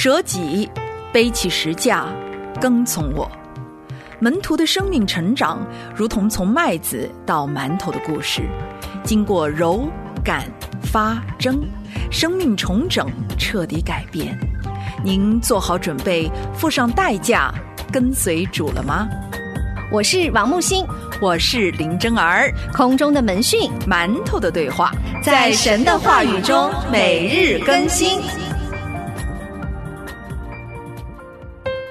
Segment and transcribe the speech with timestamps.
[0.00, 0.70] 舍己，
[1.12, 2.06] 背起石架，
[2.60, 3.28] 跟从我。
[4.20, 5.58] 门徒的生命成长，
[5.92, 8.42] 如同从麦子到馒头的故事，
[9.02, 9.88] 经过揉、
[10.22, 10.44] 擀、
[10.84, 11.60] 发、蒸，
[12.12, 14.38] 生命重整，彻底改变。
[15.02, 17.52] 您做好准备，付上代价，
[17.90, 19.08] 跟随主了吗？
[19.90, 20.86] 我是王木星，
[21.20, 24.92] 我是林真儿，空中的门训，馒头的对话，
[25.24, 28.20] 在神的话语中每日更新。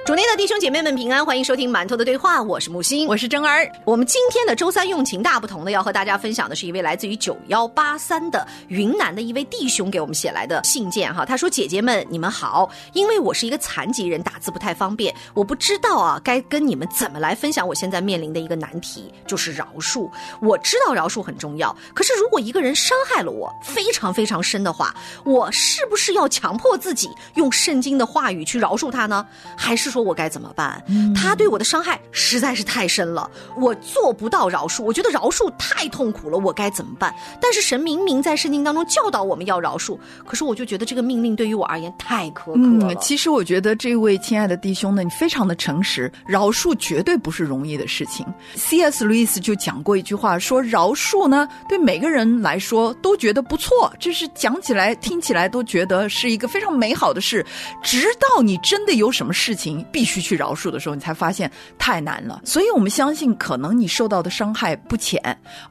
[0.08, 3.70] 主内的弟兄姐妹们平安，欢迎收听馒头的对话，我是木星，我是真儿。
[3.84, 11.26] 我们今天的周三用情大不同的，要和大家分享的是一位来自于九幺八三的云南的一位弟兄给我们写来的信件哈。
[11.26, 20.10] 他说：“姐姐们，你们好，因为我是一个残疾人，打字不太方便，我不知道啊该跟你们怎么来分享我现在面临的一个难题，就是饶恕。
[20.40, 24.94] 我知道饶恕很重要，可是如果一个人伤害了我非常非常深的话，
[25.26, 29.26] 我是不是要强迫自己用圣经的话语去饶恕他呢？
[29.54, 30.82] 还是说？”我该怎么办？
[31.14, 34.82] 他对我的伤害实在是太深了，我做不到饶恕。
[34.82, 37.14] 我觉得饶恕太痛苦了，我该怎么办？
[37.40, 42.94] 但是神明明在圣经当中教导我们要饶恕，可是我就觉得这个命令对于我而言太苛刻了。
[42.96, 48.26] 其实我觉得这位亲爱的弟兄呢，你非常的诚实，饶恕绝对不是容易的事情。
[48.54, 49.04] C.S.
[49.04, 57.44] 路易斯就讲过一句话，说饶恕呢，对每个人来说都觉得不错，就是讲起来、听起来都觉得是一个非常美好的事，
[57.82, 59.84] 直到你真的有什么事情。
[59.90, 62.40] 必须去饶恕的时候，你才发现太难了。
[62.44, 65.20] 所以我们相信，可能你受到的伤害不浅，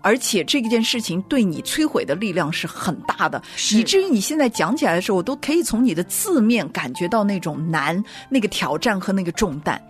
[0.02, 9.82] 而且这件事情对你摧毁的力量是很大的，以至于你现在讲起来的时候，我都可以从你的字面感觉到那种难、那个挑战和那个重担。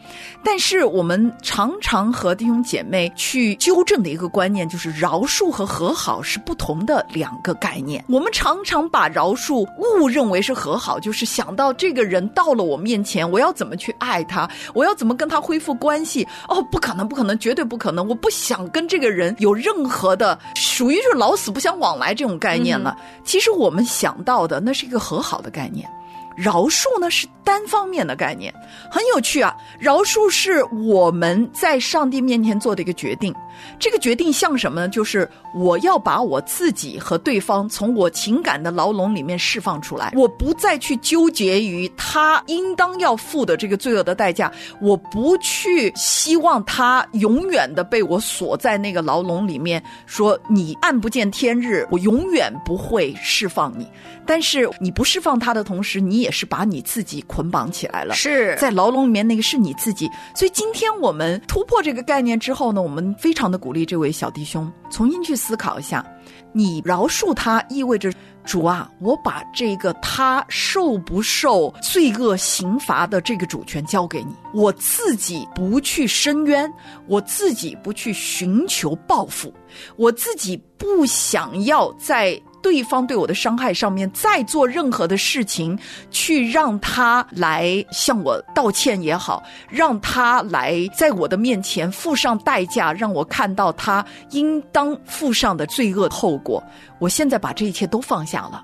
[0.43, 8.03] 但是我们常常和弟兄姐妹去纠正的一个观念，就是饶恕和和好是不同的两个概念。
[8.07, 14.16] 我们常常把饶恕误认为是和好，就是想到这个人到了我面前，我要怎么去爱。
[14.17, 16.27] 爱他，我要怎么跟他恢复关系？
[16.47, 18.07] 哦，不可能，不可能，绝对不可能！
[18.07, 22.97] 我不想跟这个人有任何的属于就是老死不相往来这种概念了。
[23.23, 25.87] 其实我们想到的那是一个和好的概念，
[26.35, 28.51] 饶恕呢是单方面的概念，
[28.89, 29.55] 很有趣啊。
[29.77, 33.31] 饶恕是我们在上帝面前做的一个决定。
[33.79, 34.89] 这个决定像什么呢？
[34.89, 53.87] 就是我要把我自己和对方从我情感的牢笼里面释放出来，我不再去纠结于他应当要付的这个罪恶的代价，我不去希望他永远的被我锁在那个牢笼里面，说你暗不见天日，我永远不会释放你。
[54.27, 60.09] 但是你不释放他的同时，你也是把你自己捆绑起来了，是在牢笼里面那个是你自己。
[60.35, 63.46] 所以今天我们突破这个概念之后呢，我们非常。
[63.49, 66.05] 的鼓励这位小弟兄重新去思考一下，
[66.51, 68.11] 你饶恕他意味着
[68.43, 76.71] 主啊，我把这个他受不受罪恶刑罚的这个主权交给你，我自己不去伸冤，
[77.07, 79.53] 我自己不去寻求报复，
[79.95, 82.41] 我自己不想要在。
[82.61, 85.77] 对方对我的伤害上面再做任何的事情，
[86.11, 96.61] 去让他来向我道歉也好，让他来在我的面前付上代价，让我看到他应当付上的罪恶后果。
[96.99, 98.63] 我现在把这一切都放下了，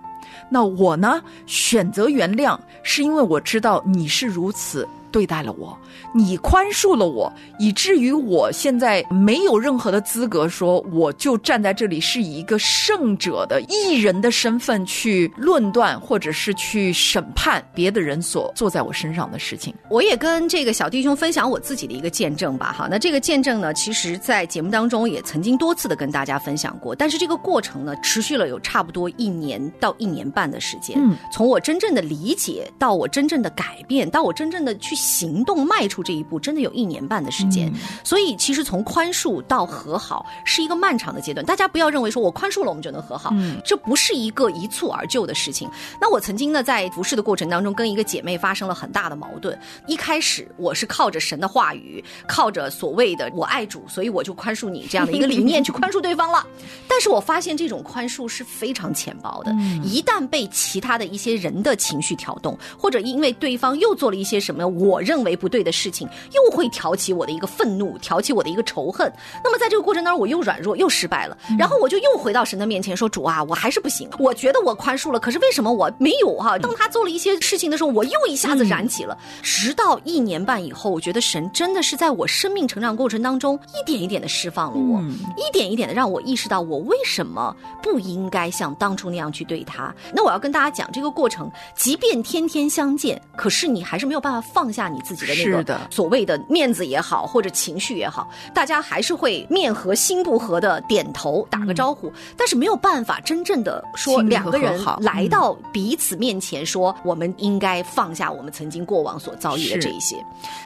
[0.50, 1.22] 那我呢？
[1.46, 4.88] 选择原谅，是因为我知道你是如此。
[5.14, 5.78] 对待了我，
[6.12, 19.72] 你宽恕了我，以至于我现在没有任何的资格说，我就站在这里是以一个圣者的艺人的身份去论断，或者是去审判别的人所做在我身上的事情。
[19.88, 30.98] 我也跟这个小弟兄分享我自己的一个见证吧，哈，那这个见证呢，其实在节目当中也曾经多次的跟大家分享过，但是这个过程呢，持续了有差不多一年到一年半的时间。
[31.00, 34.96] 嗯，从我真正的理解到我真正的改变，到我真正的去。
[35.04, 37.70] 行动迈出这一步，真的有一年半的时间。
[38.06, 41.46] 所以，其实从宽恕到和好是一个漫长的阶段。
[41.46, 43.34] 大家不要认为说我宽恕了，我们就能和好，
[43.66, 45.70] 这不是一个一蹴而就的事情。
[46.00, 49.60] 那我曾经呢，在服侍的过程当中，跟一个姐妹发生了很大的矛盾。
[49.88, 56.48] 一开始，我是靠着神的话语，靠着所谓的我爱主，所以我就宽恕你这样的一个理念去宽恕对方了。
[56.88, 59.54] 但是我发现这种宽恕是非常浅薄的。
[59.84, 64.93] 一旦被其他的一些人的情绪挑动，或者因为对方又做了一些什么我。
[64.94, 69.12] 我认为不对的事情，又会挑起我的一个愤怒，挑起我的一个仇恨。
[69.44, 74.08] 那么在这个过程当中，我又软弱，又失败了，然后我就又回到神的面前说：“主啊，我还是不行。
[74.20, 76.60] 我觉得我宽恕了，可是为什么我没有哈？
[76.60, 79.18] 当他做了一些事情的时候，我又一下子燃起了。
[79.42, 85.02] 直到一年半以后，我觉得神真的是在我生命成长过程当中一点一点的释放了我，
[85.36, 89.94] 一点一点的让我意识到我为什么不应该像当初那样去对他。
[90.14, 110.24] 那我要跟大家讲这个过程，即便天天相见，可是你还是没有办法放下你自己的那个所谓的面子也好，或者情绪也好，大家还是会面和心不和的点头打个招呼，但是没有办法真正的说两个人来到彼此面前说我们应该放下我们曾经过往所遭遇的这一些，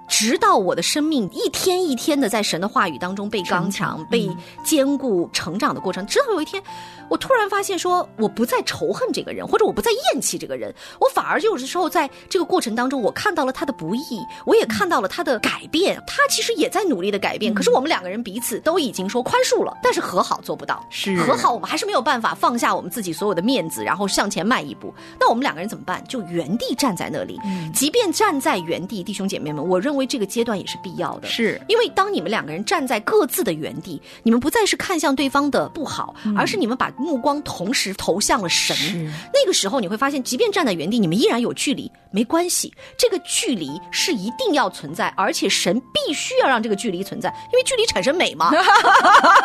[0.08, 4.30] 直到我的生命一天一天的在神的话语当中被刚强、被
[4.64, 6.62] 坚固、成长的过程，直到有一天。
[7.10, 14.02] 我突然发现，说我不再仇恨这个人，或者我不再厌弃这个人，我反而有的时候在这个过程当中，我看到了他的不易，
[14.46, 17.54] 我也看到了他的改变，他其实也在努力的改变。
[17.54, 20.86] 可是我们两个人彼此都已经说宽恕了，但是和好做不到。
[20.90, 24.94] 是和好，我们还是没有办法放下我们自己所有的面子，然后向前迈一步。
[25.20, 26.04] 那我们两个人怎么办？
[26.08, 27.40] 就原地站在那里。
[27.74, 31.28] 即便站在原地，弟兄姐妹们，我认为这个阶段也是必要的。
[31.28, 36.92] 是因为当你们两个人站在各自的原地，你们不再是看向对方的不好，而是你们把。
[36.98, 38.76] 目光同时投向了神，
[39.32, 48.52] 那个时候你会发现，即便站在原地，你们依然有距离，没关系，这个距离是一定要存在，而且神必须要让这个距离存在，因为距离产生美嘛。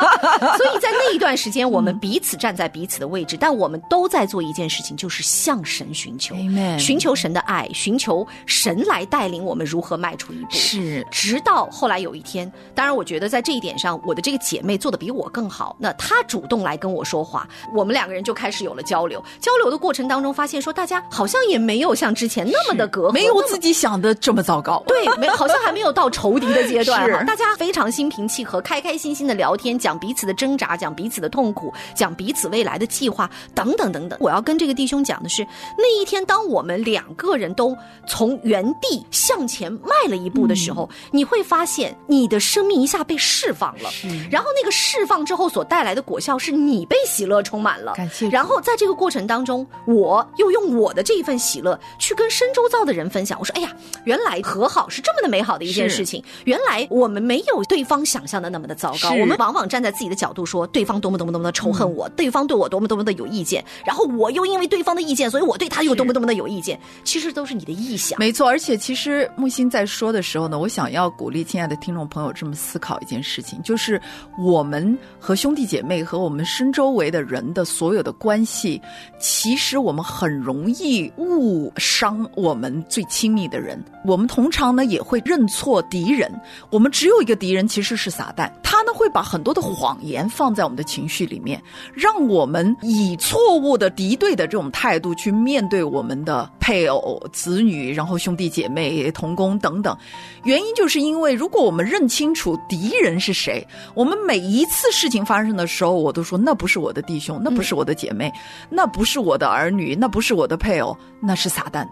[0.57, 6.35] 所以在那一段时间，我们彼此站在彼此的位置，但我们都在做一件事情，就是向神寻求，
[6.79, 10.51] 寻求神的爱，寻求神来带领我们如何迈出一步。
[10.51, 17.49] 是，直到后来有一天，当然，我觉得在这一点上，我的这个姐妹做的比我更好，那她主动来跟我说话。
[17.75, 24.83] 我们两个人就开始有了交流，交流的过程当中，发现说大家好像也没有像之前那么的隔阂，没有自己想的这么糟糕。
[24.89, 27.23] 对，没好像还没有到仇敌的阶段哈。
[27.25, 34.19] 大家非常心平气和，开开心心的聊天，讲彼此的挣扎，讲彼此的痛苦，讲彼此未来的计划，等等等等。
[34.21, 35.47] 我要跟这个弟兄讲的是，
[35.77, 37.77] 那一天当我们两个人都
[38.07, 43.91] 从原地向前迈了一步的时候，你会发现你的生命一下被释放了，
[44.31, 47.43] 然后那个释放之后所带来的果效是你被喜乐。
[47.43, 48.29] 充满了，感谢。
[48.29, 53.39] 然后在这个过程当中，我又用我的这一份喜乐去跟深周遭的人分享。
[53.39, 53.71] 我说：“哎呀，
[54.03, 56.23] 原来和好是这么的美好的一件事情。
[56.45, 59.11] 原来我们没有对方想象的那么的糟糕。
[59.13, 63.65] 我们往往站在自己的角度说，对方多么多么多么的仇恨我，对方对我多么多么的有意见。
[63.85, 66.79] 然后我又因为对方的意见，所以我对他又多么多么的有意见。
[67.05, 68.19] 其实都是你的臆想。
[68.19, 74.01] 没错，而且其实木心在说的时候呢，我想要鼓励亲爱的听众朋友这么思考一件事情，就是
[74.39, 77.33] 我们和兄弟姐妹和我们身周围的人。
[77.33, 78.79] 人的所有的关系，
[79.19, 83.83] 其实我们很容易误伤我们最亲密的人。
[84.05, 86.33] 我们通常呢也会认错敌人。
[86.71, 88.51] 我们只有一个敌人，其实是撒旦。
[88.63, 91.63] 他呢会把很多的谎言放在我们的情绪里面，
[91.95, 99.97] 让我们以错误的敌对的这种态度去面对我们的配偶、子女，然后兄弟姐妹、同工等等。
[100.45, 103.65] 原因就是因为，如果我们认清楚敌人是谁，
[103.95, 108.33] 我们每一次事情发生的时候，我都说那不是我的弟兄，那不是我的姐妹，
[108.69, 111.87] 那不是我的儿女，那不是我的配偶，那是撒旦。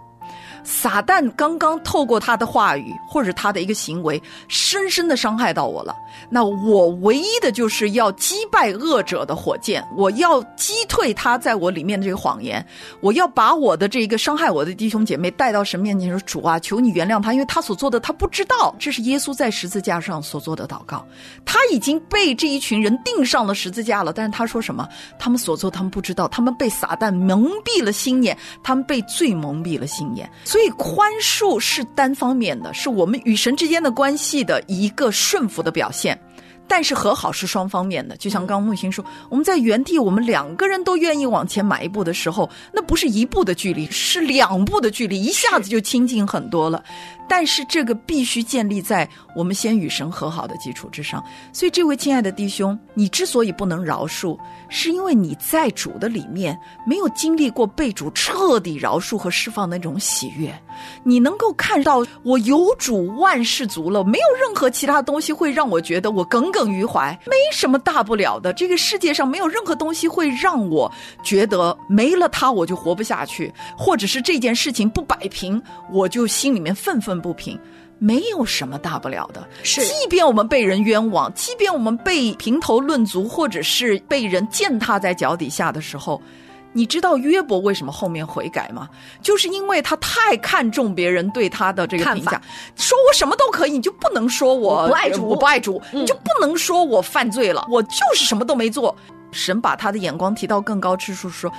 [0.65, 5.95] 撒旦刚刚透过他的话语或者他的一个行为，深深的伤害到我了。
[6.29, 12.65] 那我唯一的就是要击败恶者的火箭，我要击退他在我里面的这个谎言，
[13.01, 21.05] 我要把我的这个伤害我的弟兄姐妹带到神面前说：“主啊，求你原谅他，因为他所做的他不知道。”这是耶稣在十字架上所做的祷告。
[21.45, 24.89] 他已经被这一群人钉上了十字架了，但是他说什么？
[25.19, 30.31] 他们所做他们不知道，他们被撒旦蒙蔽了心眼，他们被罪蒙蔽了心眼。
[30.50, 36.20] 所以宽恕是单方面的，是我们与神之间的关系的一个顺服的表现。
[36.67, 46.82] 但是和好是双方面的，就像刚刚木星说，我们在原地，我们两个人都愿意往前迈一步的时候，那不是一步的距离，是两步的距离，一下子就亲近很多了。
[47.29, 51.22] 但是这个必须建立在我们先与神和好的基础之上。
[51.53, 54.36] 所以，这位亲爱的弟兄，你之所以不能饶恕，
[54.70, 60.50] 是因为你在主的里面没有经历过被主彻底饶恕和释放的那种喜悦。
[61.03, 68.53] 你能够看到，我有主万事足了，没有任何其他东西会让我觉得我耿耿于怀，没什么大不了的。
[68.55, 70.91] 这个世界上没有任何东西会让我
[71.22, 75.60] 觉得没了他我就活不下去，或者是这件事情不摆平
[75.91, 77.58] 我就心里面愤愤不平。
[78.01, 79.83] 没有什么大不了的，是。
[79.83, 86.21] 即便我们被人冤枉，即便我们被评头论足，或者是被人践踏在脚底下的时候。
[86.73, 88.89] 你知道约伯为什么后面悔改吗？
[89.21, 92.41] 就是因为他太看重别人对他的这个评价，
[92.77, 98.97] 说我什么都可以，你就不能说我不爱主，我不爱主，你就不能说我犯罪了，我就是什么都没做。
[99.33, 101.53] 神把他的眼光提到更高之处，说。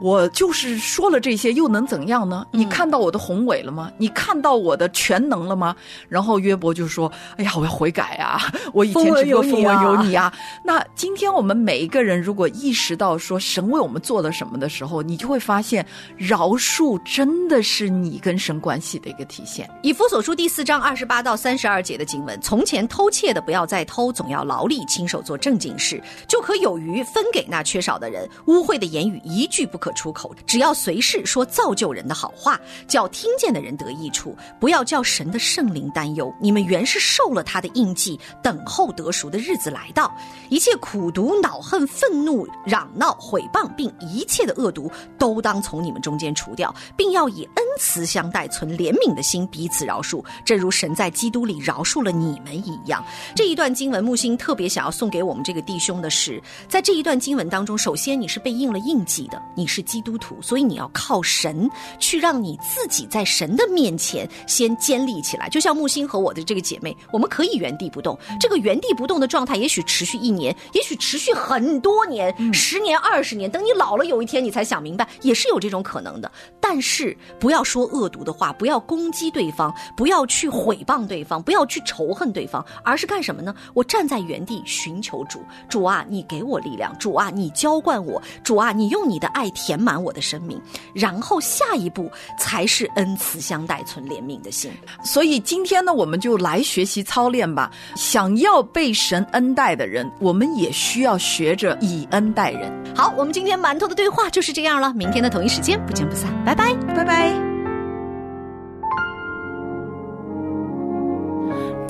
[0.00, 2.46] 我就是说了这些，又能怎样呢？
[2.52, 3.92] 你看到我的宏伟了吗？
[3.98, 5.76] 你看到我的全能了吗？
[6.08, 8.40] 然后约伯就说：“哎呀，我要悔改啊！
[8.72, 10.32] 我以前只有风闻有你啊。”
[10.64, 15.84] 那今天我们每一个人如果意识到说神为我们做了什么的时候，你就会发现
[16.16, 19.68] 饶恕真的是你跟神关系的一个体现。
[19.82, 28.26] 以弗所书第四章二十八到三十二节的经文：从前偷窃的不要再偷，总要劳力亲手做正经事，就可有余分给那缺少的人。
[28.46, 29.89] 污秽的言语一句不可。
[29.92, 36.32] 出口，只要随时说造就人的好话，叫听见的人得益处，不要叫神的圣灵担忧。
[36.40, 40.14] 你们原是受了他的印记，等候得赎的日子来到。
[40.48, 53.04] 一切苦毒、恼恨、愤怒、嚷闹、毁谤，并一切的恶毒，都当从你们中间除掉，并要以恩慈相待，存怜悯的心，彼此饶恕，正如神在基督里饶恕了你们一样。
[53.34, 59.79] 这一段经文，木星特别想要送给我们这个弟兄的是，在这一段经文当中，首先你是被印了印记的，你是。
[59.82, 61.68] 基督徒，所以你要靠神
[61.98, 65.48] 去让你自己在神的面前先坚立起来。
[65.48, 68.18] 就像木星和我的这个姐妹，我们可以原地不动。
[68.38, 73.50] 这个原地不动的状态，也许持续一年，也许持续很多年，十年、二十年。
[73.50, 76.30] 等你老了，有一天你才想明白，也是有这种可能的。
[76.60, 83.54] 但是不要说恶毒的话，不要攻击对方，不要去毁谤对方，不要去仇恨对方，而是干什么呢？
[83.74, 89.69] 我站在原地寻求主，主啊，你给我力量，主啊，你浇灌我，主啊，你用你的爱填。
[89.70, 90.60] 填满我的生命，
[90.92, 94.68] 然后下一步才是恩慈相待、存怜悯的心。
[95.04, 97.70] 所以今天呢，我们就来学习操练吧。
[97.94, 102.68] 想要被神恩待的人，我们也需要学着以恩待人。
[102.96, 104.92] 好，我们今天馒头的对话就是这样了。
[104.92, 107.32] 明天的同一时间不见不散，拜拜，拜拜。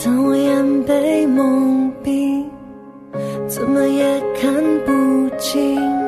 [0.04, 2.44] 当我眼被蒙蔽，
[3.48, 4.52] 怎么也看
[4.84, 5.99] 不清。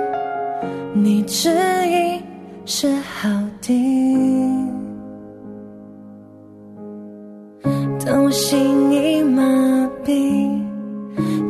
[1.04, 1.50] 你旨
[1.88, 2.22] 意
[2.64, 3.28] 是好
[3.60, 3.68] 的，
[8.06, 9.42] 当我心已麻
[10.04, 10.62] 痹，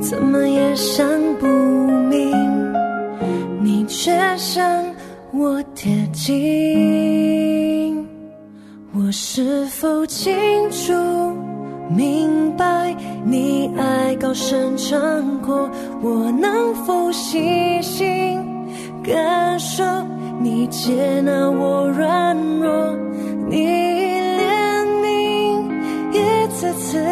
[0.00, 1.06] 怎么也想
[1.38, 1.47] 不
[2.09, 2.32] 明，
[3.62, 4.82] 你却向
[5.35, 8.09] 我贴近。
[8.94, 10.32] 我是否清
[10.71, 10.94] 楚
[11.94, 14.99] 明白你爱高声唱
[15.42, 15.68] 过？
[16.00, 18.40] 我能否细心？
[19.04, 19.82] 感受
[20.40, 22.97] 你接纳我软弱，
[23.49, 25.71] 你怜悯
[26.12, 27.04] 一次次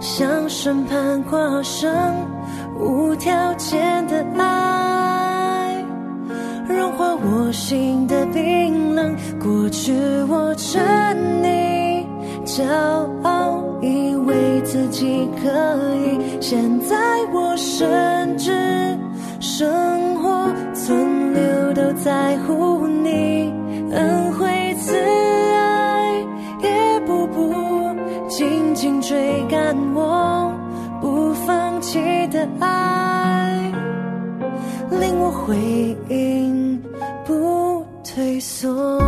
[0.00, 1.92] 向审判跨生，
[2.78, 5.84] 无条件的爱
[6.68, 9.14] 融化我心的冰冷。
[9.38, 9.92] 过去
[10.28, 10.82] 我沉
[11.42, 12.04] 溺
[12.44, 12.64] 骄
[13.22, 15.50] 傲，以为自己可
[15.96, 16.96] 以，现在
[17.32, 18.52] 我甚至
[19.40, 20.27] 生活。
[22.04, 23.52] 在乎你，
[23.90, 26.14] 恩惠慈爱，
[26.62, 27.52] 一步步
[28.28, 30.52] 紧紧追赶我，
[31.00, 33.72] 不放弃的爱，
[34.90, 35.56] 令我回
[36.08, 36.80] 应，
[37.26, 39.07] 不退缩。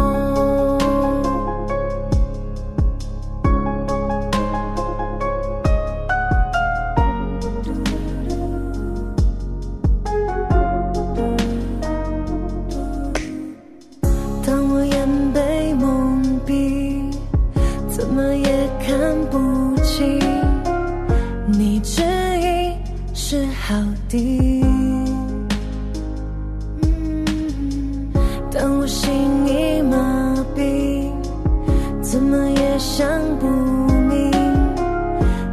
[28.53, 29.13] 当我心
[29.47, 31.09] 已麻痹，
[32.03, 34.31] 怎么也想不明，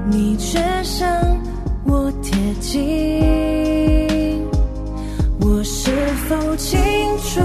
[0.10, 1.08] 你却向
[1.86, 4.44] 我贴近。
[5.39, 5.92] 我是
[6.27, 6.80] 否清
[7.20, 7.39] 楚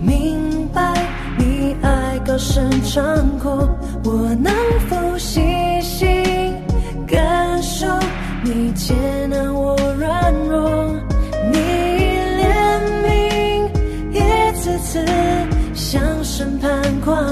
[0.00, 1.04] 明白
[1.36, 3.02] 你爱高声唱
[3.40, 3.48] 哭？
[4.04, 4.54] 我能
[4.88, 5.40] 否细
[5.82, 6.08] 心
[7.08, 7.86] 感受
[8.44, 8.72] 你？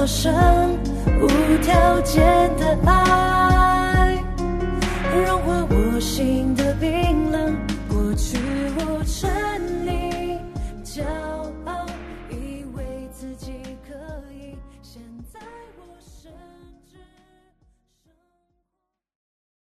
[0.05, 0.92] 条